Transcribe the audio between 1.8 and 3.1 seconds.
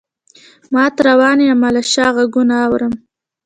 شا غــــــــږونه اورم